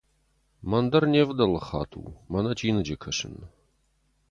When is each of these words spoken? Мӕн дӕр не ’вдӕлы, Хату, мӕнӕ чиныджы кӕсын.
Мӕн 0.69 0.85
дӕр 0.91 1.03
не 1.13 1.21
’вдӕлы, 1.27 1.59
Хату, 1.67 2.03
мӕнӕ 2.31 2.51
чиныджы 2.59 2.95
кӕсын. 3.03 3.35